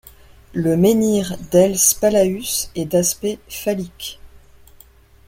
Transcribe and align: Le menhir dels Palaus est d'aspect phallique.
Le 0.53 0.75
menhir 0.77 1.37
dels 1.51 1.77
Palaus 2.01 2.71
est 2.73 2.85
d'aspect 2.85 3.37
phallique. 3.47 4.19